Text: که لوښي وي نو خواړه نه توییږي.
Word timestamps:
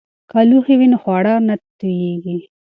که 0.29 0.39
لوښي 0.49 0.75
وي 0.77 0.87
نو 0.91 0.97
خواړه 1.03 1.33
نه 1.47 1.55
توییږي. 1.79 2.37